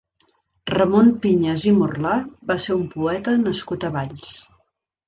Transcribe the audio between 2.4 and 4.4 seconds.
va ser un poeta nascut a Valls.